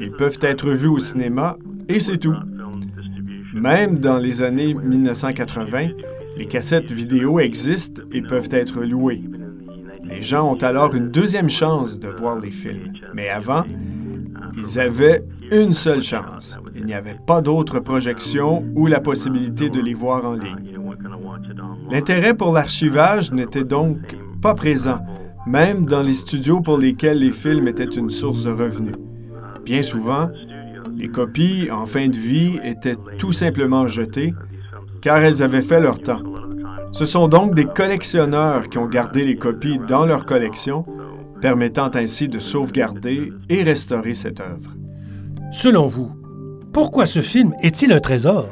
Ils 0.00 0.12
peuvent 0.12 0.38
être 0.42 0.70
vus 0.70 0.88
au 0.88 0.98
cinéma 0.98 1.56
et 1.88 2.00
c'est 2.00 2.18
tout. 2.18 2.34
Même 3.54 3.98
dans 3.98 4.18
les 4.18 4.42
années 4.42 4.74
1980, 4.74 5.88
les 6.36 6.46
cassettes 6.46 6.92
vidéo 6.92 7.40
existent 7.40 8.02
et 8.12 8.22
peuvent 8.22 8.48
être 8.52 8.82
louées. 8.82 9.22
Les 10.04 10.22
gens 10.22 10.52
ont 10.52 10.62
alors 10.62 10.94
une 10.94 11.10
deuxième 11.10 11.50
chance 11.50 11.98
de 11.98 12.08
voir 12.08 12.38
les 12.38 12.50
films. 12.50 12.92
Mais 13.14 13.28
avant, 13.28 13.64
ils 14.56 14.78
avaient 14.78 15.24
une 15.50 15.74
seule 15.74 16.02
chance. 16.02 16.58
Il 16.76 16.84
n'y 16.84 16.94
avait 16.94 17.18
pas 17.26 17.42
d'autre 17.42 17.80
projection 17.80 18.64
ou 18.74 18.86
la 18.86 19.00
possibilité 19.00 19.68
de 19.68 19.80
les 19.80 19.94
voir 19.94 20.24
en 20.24 20.34
ligne. 20.34 20.78
L'intérêt 21.90 22.34
pour 22.34 22.52
l'archivage 22.52 23.32
n'était 23.32 23.64
donc 23.64 24.16
pas 24.42 24.54
présent, 24.54 24.98
même 25.46 25.86
dans 25.86 26.02
les 26.02 26.12
studios 26.12 26.60
pour 26.60 26.76
lesquels 26.76 27.18
les 27.18 27.32
films 27.32 27.66
étaient 27.66 27.84
une 27.84 28.10
source 28.10 28.44
de 28.44 28.50
revenus. 28.50 28.94
Bien 29.64 29.82
souvent, 29.82 30.28
les 30.94 31.08
copies 31.08 31.70
en 31.70 31.86
fin 31.86 32.08
de 32.08 32.16
vie 32.16 32.60
étaient 32.62 32.96
tout 33.18 33.32
simplement 33.32 33.88
jetées 33.88 34.34
car 35.00 35.18
elles 35.18 35.42
avaient 35.42 35.62
fait 35.62 35.80
leur 35.80 35.98
temps. 36.00 36.22
Ce 36.92 37.04
sont 37.04 37.28
donc 37.28 37.54
des 37.54 37.64
collectionneurs 37.64 38.68
qui 38.68 38.78
ont 38.78 38.86
gardé 38.86 39.24
les 39.24 39.36
copies 39.36 39.78
dans 39.78 40.06
leur 40.06 40.26
collection, 40.26 40.84
permettant 41.40 41.90
ainsi 41.94 42.28
de 42.28 42.38
sauvegarder 42.38 43.32
et 43.48 43.62
restaurer 43.62 44.14
cette 44.14 44.40
œuvre. 44.40 44.74
Selon 45.52 45.86
vous, 45.86 46.10
pourquoi 46.72 47.06
ce 47.06 47.20
film 47.20 47.54
est-il 47.62 47.92
un 47.92 48.00
trésor? 48.00 48.48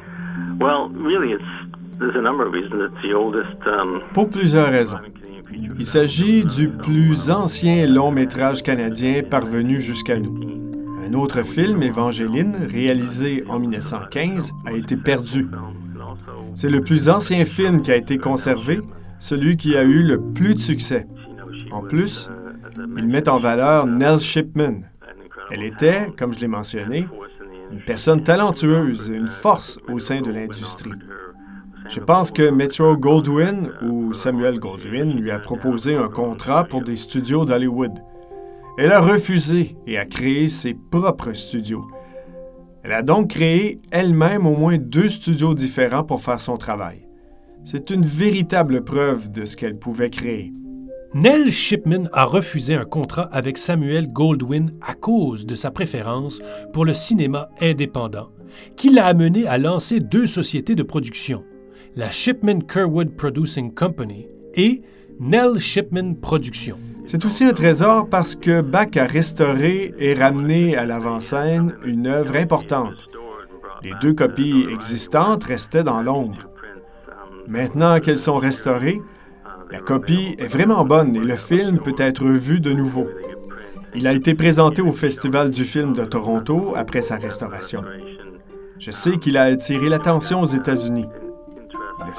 Well, 0.59 0.89
really, 0.95 1.33
it's 1.33 1.66
Pour 4.13 4.29
plusieurs 4.29 4.69
raisons. 4.69 4.99
Il 5.79 5.87
s'agit 5.87 6.45
du 6.45 6.69
plus 6.69 7.31
ancien 7.31 7.87
long 7.87 8.11
métrage 8.11 8.63
canadien 8.63 9.23
parvenu 9.23 9.81
jusqu'à 9.81 10.19
nous. 10.19 10.35
Un 11.07 11.15
autre 11.15 11.43
film, 11.43 11.83
Évangéline, 11.83 12.57
réalisé 12.71 13.45
en 13.49 13.59
1915, 13.59 14.53
a 14.67 14.73
été 14.73 14.97
perdu. 14.97 15.49
C'est 16.55 16.71
le 16.71 16.81
plus 16.81 17.09
ancien 17.09 17.45
film 17.45 17.83
qui 17.83 17.93
a 17.93 17.97
été 17.97 18.19
conservé, 18.19 18.81
celui 19.19 19.57
qui 19.57 19.77
a 19.77 19.85
eu 19.85 20.03
le 20.03 20.21
plus 20.21 20.55
de 20.55 20.61
succès. 20.61 21.07
En 21.71 21.83
plus, 21.83 22.29
il 22.97 23.09
met 23.09 23.29
en 23.29 23.39
valeur 23.39 23.87
Nell 23.87 24.21
Shipman. 24.21 24.83
Elle 25.51 25.63
était, 25.63 26.13
comme 26.19 26.35
je 26.35 26.41
l'ai 26.41 26.49
mentionné, 26.49 27.07
une 27.71 27.81
personne 27.81 28.23
talentueuse 28.23 29.11
et 29.11 29.15
une 29.15 29.29
force 29.29 29.79
au 29.89 29.99
sein 29.99 30.21
de 30.21 30.33
l'industrie. 30.33 30.93
Je 31.89 32.01
pense 32.01 32.33
que 32.33 32.51
Metro 32.51 32.97
Goldwyn 32.97 33.71
ou 33.83 34.13
Samuel 34.13 34.59
Goldwyn 34.59 35.13
lui 35.15 35.31
a 35.31 35.39
proposé 35.39 35.95
un 35.95 36.09
contrat 36.09 36.65
pour 36.65 36.83
des 36.83 36.97
studios 36.97 37.45
d'Hollywood. 37.45 37.93
Elle 38.77 38.93
a 38.93 39.01
refusé 39.01 39.77
et 39.87 39.97
a 39.97 40.05
créé 40.05 40.49
ses 40.49 40.75
propres 40.75 41.33
studios. 41.33 41.87
Elle 42.83 42.93
a 42.93 43.03
donc 43.03 43.31
créé 43.31 43.81
elle-même 43.91 44.47
au 44.47 44.57
moins 44.57 44.79
deux 44.79 45.09
studios 45.09 45.55
différents 45.55 46.05
pour 46.05 46.21
faire 46.21 46.41
son 46.41 46.57
travail. 46.57 47.07
C'est 47.65 47.91
une 47.91 48.05
véritable 48.05 48.83
preuve 48.85 49.31
de 49.31 49.45
ce 49.45 49.57
qu'elle 49.57 49.79
pouvait 49.79 50.11
créer. 50.11 50.53
Nell 51.15 51.51
Shipman 51.51 52.09
a 52.13 52.25
refusé 52.25 52.75
un 52.75 52.85
contrat 52.85 53.29
avec 53.33 53.59
Samuel 53.59 54.13
Goldwyn 54.13 54.67
à 54.83 54.95
cause 54.95 55.47
de 55.47 55.55
sa 55.55 55.71
préférence 55.71 56.41
pour 56.73 56.85
le 56.85 56.95
cinéma 56.95 57.49
indépendant, 57.61 58.31
qui 58.77 58.91
l'a 58.91 59.07
amené 59.07 59.47
à 59.47 59.57
lancer 59.57 60.01
deux 60.01 60.27
sociétés 60.27 60.75
de 60.75 60.83
production, 60.83 61.45
la 61.97 62.11
Shipman 62.11 62.61
Kerwood 62.61 63.17
Producing 63.17 63.73
Company 63.73 64.29
et 64.55 64.83
Nell 65.19 65.59
Shipman 65.59 66.15
Productions. 66.21 66.79
C'est 67.07 67.25
aussi 67.25 67.45
un 67.45 67.55
trésor 67.55 68.11
parce 68.11 68.37
que 68.37 68.61
Bach 68.61 68.95
a 68.97 69.07
restauré 69.07 69.95
et 69.99 70.13
ramené 70.13 70.77
à 70.77 70.85
l'avant-scène 70.85 71.75
une 71.85 72.07
œuvre 72.07 72.37
importante. 72.37 73.09
Les 73.83 73.93
deux 74.03 74.13
copies 74.13 74.67
existantes 74.71 75.45
restaient 75.45 75.85
dans 75.85 76.03
l'ombre. 76.03 76.51
Maintenant 77.49 77.99
qu'elles 78.01 78.19
sont 78.19 78.39
restaurées, 78.39 79.01
la 79.71 79.81
copie 79.81 80.35
est 80.39 80.49
vraiment 80.49 80.85
bonne 80.85 81.17
et 81.17 81.21
le 81.21 81.37
film 81.37 81.79
peut 81.79 81.95
être 81.97 82.27
vu 82.27 82.61
de 82.61 82.73
nouveau. 82.73 83.07
Il 83.95 84.07
a 84.07 84.13
été 84.13 84.35
présenté 84.35 84.83
au 84.83 84.93
Festival 84.93 85.51
du 85.51 85.65
film 85.65 85.95
de 85.95 86.05
Toronto 86.05 86.75
après 86.77 87.01
sa 87.01 87.17
restauration. 87.17 87.83
Je 88.79 88.91
sais 88.91 89.17
qu'il 89.17 89.39
a 89.39 89.45
attiré 89.45 89.89
l'attention 89.89 90.43
aux 90.43 90.47
États-Unis. 90.47 91.07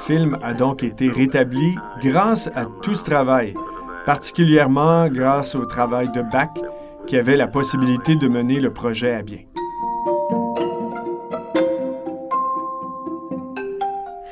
Film 0.06 0.38
a 0.42 0.54
donc 0.54 0.82
été 0.82 1.10
rétabli 1.10 1.76
grâce 2.00 2.48
à 2.54 2.66
tout 2.82 2.94
ce 2.94 3.04
travail, 3.04 3.54
particulièrement 4.06 5.08
grâce 5.08 5.54
au 5.54 5.66
travail 5.66 6.10
de 6.12 6.22
Bach 6.22 6.54
qui 7.06 7.16
avait 7.16 7.36
la 7.36 7.46
possibilité 7.46 8.16
de 8.16 8.28
mener 8.28 8.60
le 8.60 8.72
projet 8.72 9.14
à 9.14 9.22
bien. 9.22 9.40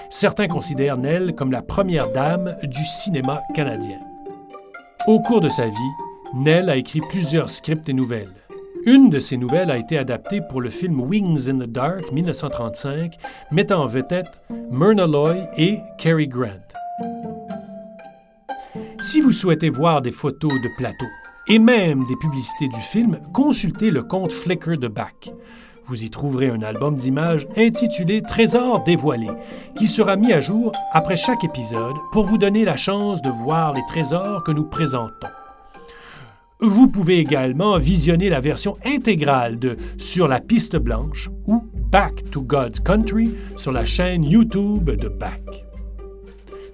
Certains 0.09 0.49
considèrent 0.49 0.97
Nell 0.97 1.35
comme 1.35 1.53
la 1.53 1.63
première 1.63 2.11
dame 2.11 2.57
du 2.63 2.85
cinéma 2.85 3.41
canadien. 3.55 3.99
Au 5.07 5.21
cours 5.21 5.41
de 5.41 5.51
sa 5.51 5.67
vie, 5.67 5.93
Nell 6.35 6.71
a 6.71 6.77
écrit 6.77 7.01
plusieurs 7.01 7.51
scripts 7.51 7.89
et 7.89 7.93
nouvelles. 7.93 8.46
Une 8.87 9.11
de 9.11 9.19
ces 9.19 9.37
nouvelles 9.37 9.73
a 9.73 9.79
été 9.79 9.99
adaptée 9.99 10.41
pour 10.41 10.61
le 10.61 10.71
film 10.71 11.01
Wings 11.01 11.51
in 11.51 11.59
the 11.59 11.69
Dark 11.69 12.13
1935, 12.13 13.17
mettant 13.51 13.83
en 13.83 13.87
vedette 13.87 14.41
Myrna 14.71 15.09
Loy 15.09 15.39
et 15.59 15.81
Cary 15.99 16.29
Grant. 16.29 16.69
Si 19.01 19.21
vous 19.21 19.33
souhaitez 19.33 19.71
voir 19.71 20.03
des 20.03 20.13
photos 20.13 20.53
de 20.53 20.69
plateau 20.77 21.07
et 21.49 21.59
même 21.59 22.05
des 22.07 22.15
publicités 22.15 22.69
du 22.69 22.81
film, 22.81 23.19
consultez 23.35 23.91
le 23.91 24.05
compte 24.05 24.31
Flickr 24.31 24.79
de 24.79 24.87
Bach. 24.87 25.33
Vous 25.87 26.05
y 26.05 26.11
trouverez 26.11 26.51
un 26.51 26.63
album 26.63 26.97
d'images 26.97 27.49
intitulé 27.57 28.23
Trésors 28.23 28.85
dévoilés, 28.85 29.35
qui 29.75 29.89
sera 29.89 30.15
mis 30.15 30.33
à 30.33 30.39
jour 30.39 30.71
après 30.93 31.17
chaque 31.17 31.43
épisode 31.43 31.97
pour 32.13 32.25
vous 32.25 32.39
donner 32.39 32.65
la 32.65 32.77
chance 32.77 33.21
de 33.21 33.31
voir 33.31 33.73
les 33.73 33.85
trésors 33.89 34.45
que 34.45 34.53
nous 34.53 34.65
présentons. 34.65 35.27
Vous 36.61 36.89
pouvez 36.89 37.19
également 37.19 37.77
visionner 37.77 38.31
la 38.31 38.41
version 38.41 38.79
intégrale 38.83 39.59
de 39.59 39.77
Sur 39.99 40.27
la 40.27 40.41
piste 40.41 40.77
blanche 40.77 41.29
ou 41.47 41.63
Back 41.93 42.31
to 42.31 42.41
God's 42.41 42.81
Country 42.81 43.35
sur 43.57 43.73
la 43.73 43.85
chaîne 43.85 44.25
YouTube 44.25 44.91
de 44.91 45.09
Back. 45.09 45.67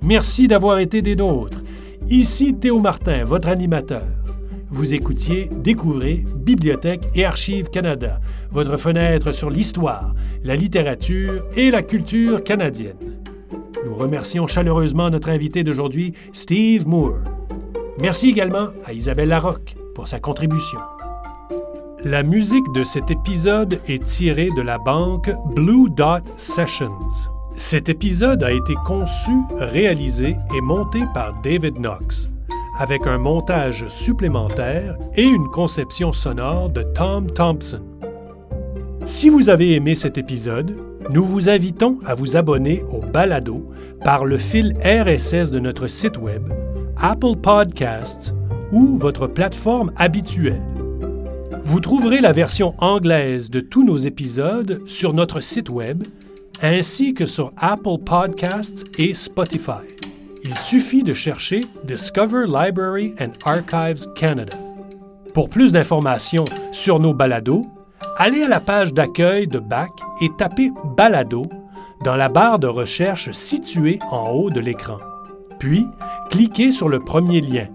Merci 0.00 0.46
d'avoir 0.46 0.78
été 0.78 1.02
des 1.02 1.16
nôtres. 1.16 1.64
Ici 2.08 2.54
Théo 2.54 2.78
Martin, 2.78 3.24
votre 3.24 3.48
animateur. 3.48 4.06
Vous 4.70 4.94
écoutiez 4.94 5.50
Découvrez 5.50 6.24
Bibliothèque 6.36 7.08
et 7.16 7.24
Archives 7.24 7.68
Canada, 7.68 8.20
votre 8.52 8.76
fenêtre 8.76 9.32
sur 9.32 9.50
l'histoire, 9.50 10.14
la 10.44 10.54
littérature 10.54 11.44
et 11.56 11.72
la 11.72 11.82
culture 11.82 12.44
canadienne. 12.44 13.18
Nous 13.84 13.94
remercions 13.96 14.46
chaleureusement 14.46 15.10
notre 15.10 15.28
invité 15.28 15.64
d'aujourd'hui, 15.64 16.14
Steve 16.32 16.86
Moore. 16.86 17.31
Merci 18.00 18.31
également 18.31 18.68
à 18.85 18.92
Isabelle 18.92 19.28
Larocque 19.28 19.76
pour 19.94 20.09
sa 20.09 20.18
contribution. 20.18 20.81
La 22.05 22.22
musique 22.22 22.70
de 22.74 22.85
cet 22.85 23.11
épisode 23.11 23.81
est 23.87 24.02
tirée 24.05 24.48
de 24.57 24.62
la 24.62 24.78
banque 24.78 25.31
Blue 25.55 25.88
Dot 25.90 26.22
Sessions. 26.37 26.90
Cet 27.55 27.88
épisode 27.88 28.42
a 28.42 28.50
été 28.50 28.74
conçu, 28.87 29.33
réalisé 29.59 30.37
et 30.57 30.61
monté 30.62 31.00
par 31.14 31.40
David 31.42 31.76
Knox 31.78 32.28
avec 32.78 33.07
un 33.07 33.18
montage 33.18 33.87
supplémentaire 33.88 34.96
et 35.14 35.24
une 35.24 35.48
conception 35.48 36.12
sonore 36.12 36.70
de 36.70 36.83
Tom 36.83 37.31
Thompson. 37.31 37.83
Si 39.05 39.28
vous 39.28 39.50
avez 39.50 39.74
aimé 39.74 39.94
cet 39.94 40.16
épisode, 40.16 40.76
nous 41.11 41.24
vous 41.24 41.48
invitons 41.48 41.98
à 42.07 42.14
vous 42.14 42.37
abonner 42.37 42.83
au 42.90 43.00
balado 43.00 43.70
par 44.02 44.24
le 44.24 44.38
fil 44.38 44.74
RSS 44.85 45.50
de 45.50 45.59
notre 45.59 45.87
site 45.87 46.16
Web, 46.16 46.48
Apple 46.96 47.37
Podcasts 47.37 48.35
ou 48.70 48.96
votre 48.96 49.26
plateforme 49.26 49.92
habituelle. 49.96 50.62
Vous 51.64 51.81
trouverez 51.81 52.20
la 52.20 52.33
version 52.33 52.74
anglaise 52.78 53.50
de 53.50 53.61
tous 53.61 53.85
nos 53.85 53.96
épisodes 53.96 54.83
sur 54.87 55.12
notre 55.12 55.40
site 55.40 55.70
Web 55.70 56.05
ainsi 56.62 57.14
que 57.14 57.26
sur 57.26 57.52
Apple 57.57 57.98
Podcasts 58.05 58.85
et 58.98 59.14
Spotify 59.14 59.83
il 60.44 60.57
suffit 60.57 61.02
de 61.02 61.14
chercher 61.14 61.62
Discover 61.85 62.46
Library 62.46 63.14
and 63.20 63.33
Archives 63.44 64.12
Canada. 64.14 64.57
Pour 65.35 65.48
plus 65.48 65.72
d'informations 65.72 66.44
sur 66.72 66.98
nos 66.98 67.14
balados, 67.14 67.64
allez 68.18 68.42
à 68.42 68.48
la 68.48 68.61
page 68.61 68.92
d'accueil 68.92 69.46
de 69.46 69.59
BAC 69.59 69.90
et 70.20 70.28
tapez 70.37 70.70
Balado 70.96 71.44
dans 72.05 72.16
la 72.16 72.28
barre 72.28 72.59
de 72.59 72.66
recherche 72.66 73.31
située 73.31 74.00
en 74.11 74.31
haut 74.31 74.50
de 74.50 74.61
l'écran. 74.61 74.98
Puis, 75.62 75.87
cliquez 76.29 76.72
sur 76.72 76.88
le 76.88 76.98
premier 76.98 77.40
lien. 77.40 77.68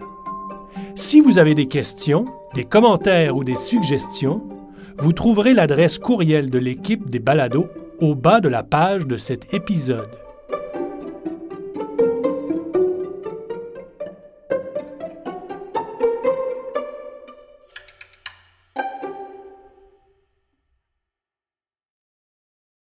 Si 0.96 1.22
vous 1.22 1.38
avez 1.38 1.56
des 1.56 1.68
questions, 1.68 2.26
des 2.54 2.66
commentaires 2.66 3.38
ou 3.38 3.46
des 3.46 3.56
suggestions, 3.56 4.44
vous 4.98 5.14
trouverez 5.14 5.54
l'adresse 5.54 5.98
courriel 5.98 6.50
de 6.50 6.60
l'équipe 6.60 7.10
des 7.10 7.20
balados 7.20 7.70
au 8.00 8.14
bas 8.14 8.42
de 8.42 8.50
la 8.50 8.62
page 8.62 9.08
de 9.08 9.16
cet 9.16 9.54
épisode. 9.54 10.27